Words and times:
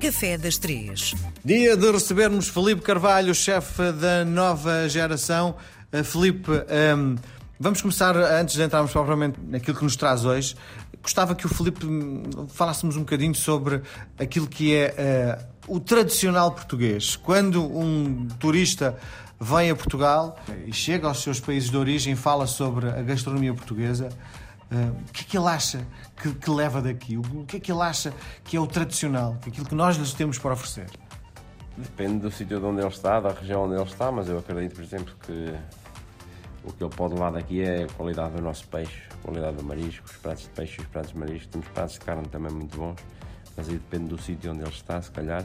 Café 0.00 0.38
das 0.38 0.56
Três. 0.56 1.14
Dia 1.44 1.76
de 1.76 1.90
recebermos 1.90 2.48
Felipe 2.48 2.80
Carvalho, 2.80 3.34
chefe 3.34 3.92
da 3.92 4.24
nova 4.24 4.88
geração. 4.88 5.54
Uh, 5.92 6.02
Felipe, 6.02 6.50
um, 6.50 7.16
vamos 7.58 7.82
começar, 7.82 8.16
antes 8.16 8.54
de 8.54 8.62
entrarmos 8.62 8.92
propriamente 8.92 9.38
naquilo 9.46 9.76
que 9.76 9.84
nos 9.84 9.96
traz 9.96 10.24
hoje, 10.24 10.56
gostava 11.02 11.34
que 11.34 11.44
o 11.44 11.50
Felipe 11.50 11.84
hum, 11.84 12.22
falássemos 12.48 12.96
um 12.96 13.00
bocadinho 13.00 13.34
sobre 13.34 13.82
aquilo 14.18 14.46
que 14.46 14.74
é 14.74 15.44
uh, 15.68 15.74
o 15.76 15.78
tradicional 15.78 16.50
português. 16.52 17.16
Quando 17.16 17.62
um 17.62 18.26
turista 18.38 18.96
vem 19.38 19.68
a 19.68 19.76
Portugal 19.76 20.38
e 20.66 20.72
chega 20.72 21.08
aos 21.08 21.22
seus 21.22 21.38
países 21.40 21.68
de 21.68 21.76
origem 21.76 22.16
fala 22.16 22.46
sobre 22.46 22.88
a 22.88 23.02
gastronomia 23.02 23.52
portuguesa, 23.52 24.08
uh, 24.70 24.90
o 25.08 25.12
que 25.12 25.22
é 25.22 25.24
que 25.24 25.38
ele 25.38 25.48
acha 25.48 25.86
que, 26.16 26.34
que, 26.34 26.50
leva 26.50 26.80
daqui? 26.80 27.16
O 27.16 27.44
que 27.44 27.56
é 27.56 27.60
que 27.60 27.72
ele 27.72 27.82
acha 27.82 28.12
que 28.44 28.56
é 28.56 28.60
o 28.60 28.66
tradicional, 28.66 29.36
que 29.40 29.48
é 29.48 29.52
aquilo 29.52 29.66
que 29.66 29.74
nós 29.74 29.96
lhes 29.96 30.12
temos 30.12 30.38
para 30.38 30.52
oferecer? 30.52 30.86
Depende 31.76 32.18
do 32.18 32.30
sítio 32.30 32.60
de 32.60 32.66
onde 32.66 32.80
ele 32.80 32.88
está, 32.88 33.20
da 33.20 33.30
região 33.30 33.64
onde 33.64 33.74
ele 33.74 33.84
está, 33.84 34.10
mas 34.12 34.28
eu 34.28 34.38
acredito, 34.38 34.74
por 34.74 34.84
exemplo, 34.84 35.14
que 35.22 35.54
o 36.64 36.72
que 36.72 36.84
ele 36.84 36.94
pode 36.94 37.14
levar 37.14 37.32
daqui 37.32 37.62
é 37.62 37.84
a 37.84 37.88
qualidade 37.88 38.34
do 38.34 38.42
nosso 38.42 38.66
peixe, 38.68 39.02
a 39.10 39.24
qualidade 39.24 39.56
do 39.56 39.64
marisco, 39.64 40.04
os 40.06 40.16
pratos 40.16 40.44
de 40.44 40.50
peixe 40.50 40.80
e 40.80 40.82
os 40.82 40.88
pratos 40.88 41.12
de 41.12 41.18
marisco. 41.18 41.48
Temos 41.48 41.68
pratos 41.68 41.94
de 41.94 42.00
carne 42.00 42.28
também 42.28 42.52
muito 42.52 42.76
bons, 42.76 42.96
mas 43.56 43.68
aí 43.68 43.74
depende 43.74 44.08
do 44.08 44.20
sítio 44.20 44.52
onde 44.52 44.60
ele 44.60 44.70
está, 44.70 45.00
se 45.00 45.10
calhar. 45.10 45.44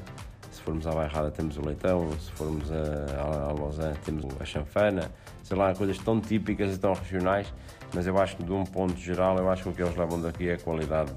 Se 0.55 0.62
formos 0.62 0.88
à 0.88 0.91
Bairrada 0.91 1.30
temos 1.32 1.58
o 1.58 1.66
leitão, 1.66 2.09
se 2.18 2.32
formos 2.32 2.72
a, 2.72 3.50
a, 3.50 3.52
Lausanne 3.52 3.98
temos 4.05 4.26
a 4.40 4.46
chanfana, 4.46 5.12
sei 5.44 5.58
lá, 5.58 5.76
coisas 5.76 5.98
tão 5.98 6.22
típicas 6.22 6.73
e 6.73 6.80
tão 6.80 6.94
regionais, 6.94 7.54
mas 7.94 8.08
eu 8.08 8.18
acho 8.18 8.38
que 8.38 8.44
de 8.44 8.54
um 8.54 8.63
ponto 8.63 8.98
geral, 8.98 9.38
eu 9.38 9.49
acho 9.49 9.63
que 9.63 9.70
o 9.70 9.73
que 9.73 9.84
eles 9.84 9.98
levam 9.98 10.22
daqui 10.22 10.48
é 10.48 10.54
a 10.54 10.58
qualidade 10.58 11.12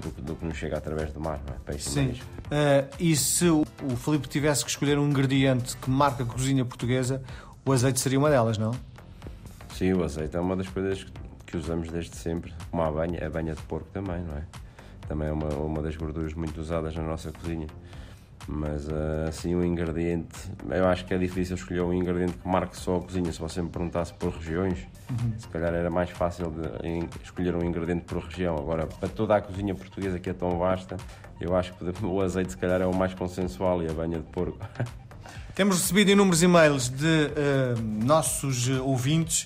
do, 0.00 0.22
do 0.22 0.36
que 0.36 0.44
nos 0.44 0.56
chega 0.56 0.78
através 0.78 1.12
do 1.12 1.20
mar, 1.20 1.40
não 1.44 1.56
é? 1.56 1.58
Peixe 1.58 1.90
Sim. 1.90 2.10
Uh, 2.12 2.88
e 3.00 3.16
se 3.16 3.48
o 3.48 3.64
Filipe 3.96 4.28
tivesse 4.28 4.64
que 4.64 4.70
escolher 4.70 4.96
um 4.96 5.08
ingrediente 5.08 5.76
que 5.76 5.90
marca 5.90 6.22
a 6.22 6.26
cozinha 6.26 6.64
portuguesa, 6.64 7.20
o 7.66 7.72
azeite 7.72 7.98
seria 7.98 8.20
uma 8.20 8.30
delas, 8.30 8.58
não? 8.58 8.70
Sim, 9.74 9.92
o 9.94 10.04
azeite 10.04 10.36
é 10.36 10.40
uma 10.40 10.54
das 10.54 10.68
coisas 10.68 11.04
que 11.44 11.56
usamos 11.56 11.88
desde 11.88 12.14
sempre, 12.16 12.54
como 12.70 12.80
a 12.82 12.90
banha, 12.92 13.26
a 13.26 13.28
banha 13.28 13.56
de 13.56 13.62
porco 13.62 13.88
também, 13.92 14.22
não 14.22 14.36
é? 14.36 14.44
Também 15.08 15.26
é 15.26 15.32
uma, 15.32 15.48
uma 15.48 15.82
das 15.82 15.96
gorduras 15.96 16.32
muito 16.34 16.60
usadas 16.60 16.94
na 16.94 17.02
nossa 17.02 17.32
cozinha. 17.32 17.66
Mas 18.46 18.88
ah, 18.88 19.28
assim, 19.28 19.54
o 19.54 19.64
ingrediente, 19.64 20.28
eu 20.70 20.86
acho 20.86 21.04
que 21.04 21.12
é 21.12 21.18
difícil 21.18 21.56
escolher 21.56 21.82
um 21.82 21.92
ingrediente 21.92 22.34
que 22.34 22.48
marque 22.48 22.76
só 22.76 22.96
a 22.96 23.00
cozinha. 23.00 23.32
Se 23.32 23.38
você 23.38 23.60
me 23.60 23.68
perguntasse 23.68 24.12
por 24.14 24.32
regiões, 24.32 24.78
uhum. 25.10 25.32
se 25.36 25.48
calhar 25.48 25.74
era 25.74 25.90
mais 25.90 26.10
fácil 26.10 26.52
escolher 27.22 27.54
um 27.54 27.64
ingrediente 27.64 28.04
por 28.04 28.22
região. 28.22 28.56
Agora, 28.56 28.86
para 28.86 29.08
toda 29.08 29.36
a 29.36 29.40
cozinha 29.40 29.74
portuguesa 29.74 30.18
que 30.18 30.30
é 30.30 30.34
tão 30.34 30.58
vasta, 30.58 30.96
eu 31.40 31.56
acho 31.56 31.74
que 31.74 31.84
o 32.04 32.20
azeite, 32.20 32.52
se 32.52 32.56
calhar, 32.56 32.80
é 32.80 32.86
o 32.86 32.94
mais 32.94 33.14
consensual 33.14 33.82
e 33.82 33.88
a 33.88 33.92
banha 33.92 34.18
de 34.18 34.26
porco. 34.26 34.58
Temos 35.54 35.80
recebido 35.80 36.12
inúmeros 36.12 36.42
e-mails 36.42 36.88
de 36.88 37.04
uh, 37.04 38.04
nossos 38.04 38.68
ouvintes 38.68 39.42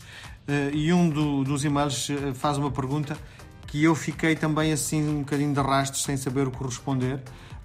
uh, 0.47 0.75
e 0.75 0.93
um 0.93 1.09
do, 1.09 1.43
dos 1.43 1.65
e-mails 1.65 2.09
faz 2.35 2.59
uma 2.59 2.71
pergunta 2.71 3.17
que 3.73 3.83
eu 3.83 3.95
fiquei 3.95 4.37
também 4.37 4.71
assim 4.71 5.03
um 5.03 5.19
bocadinho 5.21 5.55
de 5.55 5.61
rastros 5.61 6.03
sem 6.03 6.15
saber 6.19 6.47
o 6.47 6.51
que 6.51 6.63
responder. 6.63 7.19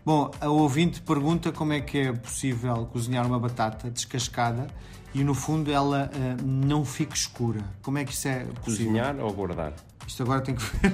Bom, 0.07 0.31
a 0.39 0.47
ouvinte 0.47 1.01
pergunta 1.01 1.51
como 1.51 1.73
é 1.73 1.81
que 1.81 1.97
é 1.97 2.13
possível 2.13 2.85
cozinhar 2.93 3.27
uma 3.27 3.37
batata 3.37 3.89
descascada 3.89 4.67
e 5.13 5.21
no 5.21 5.33
fundo 5.33 5.69
ela 5.69 6.09
uh, 6.13 6.45
não 6.45 6.85
fica 6.85 7.13
escura. 7.13 7.59
Como 7.81 7.97
é 7.97 8.05
que 8.05 8.13
isso 8.13 8.25
é 8.29 8.45
possível? 8.45 8.53
Cozinhar 8.63 9.19
ou 9.19 9.33
guardar? 9.33 9.73
Isto 10.07 10.23
agora 10.23 10.39
tem 10.39 10.55
que 10.55 10.63
ver. 10.63 10.93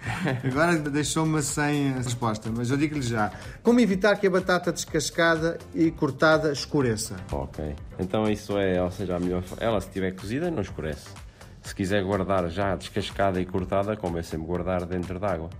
agora 0.50 0.78
deixou-me 0.78 1.42
sem 1.42 1.92
a 1.92 1.96
resposta, 1.96 2.50
mas 2.50 2.70
eu 2.70 2.78
digo-lhe 2.78 3.02
já. 3.02 3.30
Como 3.62 3.80
evitar 3.80 4.16
que 4.16 4.26
a 4.26 4.30
batata 4.30 4.72
descascada 4.72 5.58
e 5.74 5.90
cortada 5.90 6.50
escureça? 6.50 7.16
Ok. 7.30 7.76
Então 7.98 8.30
isso 8.30 8.56
é, 8.56 8.82
ou 8.82 8.90
seja, 8.90 9.16
a 9.16 9.20
melhor. 9.20 9.44
Ela 9.60 9.78
se 9.78 9.88
estiver 9.88 10.12
cozida, 10.12 10.50
não 10.50 10.62
escurece. 10.62 11.10
Se 11.62 11.74
quiser 11.74 12.02
guardar 12.02 12.48
já 12.48 12.74
descascada 12.74 13.38
e 13.38 13.44
cortada, 13.44 13.94
convém 13.94 14.22
sempre 14.22 14.46
guardar 14.46 14.86
dentro 14.86 15.20
d'água 15.20 15.50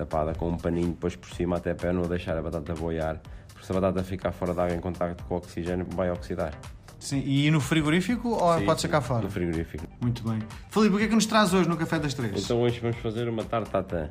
tapada 0.00 0.34
com 0.34 0.48
um 0.48 0.56
paninho 0.56 0.88
depois 0.88 1.14
por 1.14 1.30
cima 1.30 1.56
até 1.56 1.74
para 1.74 1.92
não 1.92 2.02
deixar 2.02 2.36
a 2.36 2.42
batata 2.42 2.74
boiar, 2.74 3.20
porque 3.52 3.66
se 3.66 3.72
a 3.72 3.80
batata 3.80 4.02
ficar 4.02 4.32
fora 4.32 4.54
da 4.54 4.64
água 4.64 4.76
em 4.76 4.80
contacto 4.80 5.22
com 5.24 5.34
o 5.34 5.38
oxigênio 5.38 5.86
vai 5.90 6.10
oxidar. 6.10 6.52
Sim, 6.98 7.22
e 7.24 7.50
no 7.50 7.60
frigorífico 7.60 8.28
ou 8.28 8.58
sim, 8.58 8.64
pode 8.64 8.80
sacar 8.82 9.02
fora? 9.02 9.22
No 9.22 9.30
frigorífico. 9.30 9.86
Muito 10.00 10.22
bem. 10.22 10.38
Filipe, 10.70 10.94
o 10.94 10.98
que 10.98 11.04
é 11.04 11.08
que 11.08 11.14
nos 11.14 11.26
traz 11.26 11.52
hoje 11.54 11.68
no 11.68 11.76
Café 11.76 11.98
das 11.98 12.12
Três? 12.12 12.44
Então 12.44 12.60
hoje 12.60 12.78
vamos 12.80 12.98
fazer 12.98 13.28
uma 13.28 13.42
tartatã. 13.42 14.10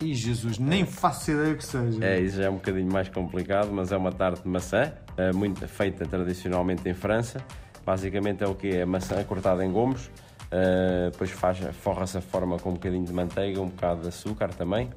Ih, 0.00 0.14
Jesus, 0.14 0.58
nem 0.58 0.86
faço 0.86 1.32
ideia 1.32 1.54
que 1.56 1.64
seja. 1.64 2.04
É, 2.04 2.20
isso 2.20 2.36
já 2.36 2.44
é 2.44 2.50
um 2.50 2.54
bocadinho 2.54 2.92
mais 2.92 3.08
complicado, 3.08 3.70
mas 3.72 3.90
é 3.90 3.96
uma 3.96 4.12
tarte 4.12 4.42
de 4.42 4.48
maçã, 4.48 4.92
é 5.16 5.32
muito 5.32 5.66
feita 5.66 6.06
tradicionalmente 6.06 6.88
em 6.88 6.94
França. 6.94 7.44
Basicamente 7.84 8.44
é 8.44 8.46
o 8.46 8.54
que? 8.54 8.68
É 8.68 8.84
maçã 8.84 9.22
cortada 9.24 9.64
em 9.64 9.72
gomos, 9.72 10.06
uh, 10.06 11.10
depois 11.10 11.30
forra-se 11.72 12.18
a 12.18 12.20
forma 12.20 12.58
com 12.58 12.70
um 12.70 12.74
bocadinho 12.74 13.04
de 13.04 13.12
manteiga, 13.12 13.60
um 13.60 13.68
bocado 13.68 14.02
de 14.02 14.08
açúcar 14.08 14.48
também, 14.50 14.90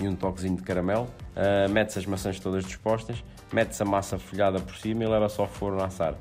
e 0.00 0.08
um 0.08 0.14
toquezinho 0.14 0.56
de 0.56 0.62
caramelo. 0.62 1.04
Uh, 1.36 1.70
mete-se 1.70 1.98
as 1.98 2.06
maçãs 2.06 2.38
todas 2.38 2.64
dispostas, 2.64 3.22
mete-se 3.52 3.82
a 3.82 3.86
massa 3.86 4.18
folhada 4.18 4.60
por 4.60 4.76
cima 4.76 5.04
e 5.04 5.06
leva 5.06 5.28
só 5.28 5.42
ao 5.42 5.48
forno 5.48 5.80
a 5.80 5.86
assar. 5.86 6.14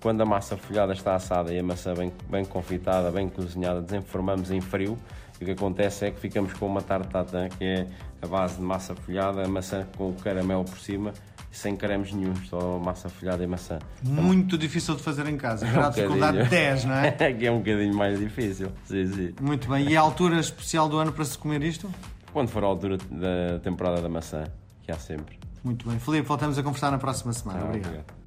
Quando 0.00 0.20
a 0.20 0.26
massa 0.26 0.56
folhada 0.56 0.92
está 0.92 1.14
assada 1.14 1.52
e 1.52 1.58
a 1.58 1.62
maçã 1.62 1.94
bem, 1.94 2.12
bem 2.28 2.44
confitada, 2.44 3.10
bem 3.10 3.28
cozinhada, 3.28 3.80
desenformamos 3.80 4.50
em 4.50 4.60
frio 4.60 4.98
e 5.40 5.44
o 5.44 5.46
que 5.46 5.52
acontece 5.52 6.06
é 6.06 6.10
que 6.10 6.20
ficamos 6.20 6.52
com 6.52 6.66
uma 6.66 6.82
tartata 6.82 7.48
que 7.58 7.64
é 7.64 7.86
a 8.20 8.26
base 8.26 8.56
de 8.56 8.62
massa 8.62 8.94
folhada, 8.94 9.42
a 9.42 9.48
maçã 9.48 9.86
com 9.96 10.10
o 10.10 10.14
caramelo 10.14 10.64
por 10.64 10.78
cima 10.78 11.12
sem 11.54 11.76
cremes 11.76 12.12
nenhum, 12.12 12.34
só 12.46 12.78
massa 12.78 13.08
folhada 13.08 13.42
e 13.44 13.46
maçã. 13.46 13.78
Muito 14.02 14.58
difícil 14.58 14.96
de 14.96 15.02
fazer 15.02 15.26
em 15.28 15.36
casa, 15.36 15.64
grau 15.66 15.88
de 15.88 15.96
dificuldade 15.96 16.48
10, 16.48 16.84
não 16.84 16.94
é? 16.94 17.12
que 17.32 17.46
é 17.46 17.50
um 17.50 17.58
bocadinho 17.58 17.94
mais 17.94 18.18
difícil. 18.18 18.72
Sim, 18.84 19.06
sim. 19.06 19.34
Muito 19.40 19.68
bem. 19.68 19.88
E 19.88 19.96
a 19.96 20.00
altura 20.00 20.40
especial 20.40 20.88
do 20.88 20.98
ano 20.98 21.12
para 21.12 21.24
se 21.24 21.38
comer 21.38 21.62
isto? 21.62 21.88
Quando 22.34 22.48
for 22.48 22.64
a 22.64 22.66
altura 22.66 22.98
da 22.98 23.60
temporada 23.60 24.02
da 24.02 24.08
maçã, 24.08 24.44
que 24.82 24.90
há 24.90 24.98
sempre. 24.98 25.38
Muito 25.62 25.88
bem. 25.88 25.98
Felipe, 25.98 26.26
voltamos 26.26 26.58
a 26.58 26.62
conversar 26.62 26.90
na 26.90 26.98
próxima 26.98 27.32
semana. 27.32 27.64
Obrigado. 27.64 27.92
obrigado. 27.92 28.23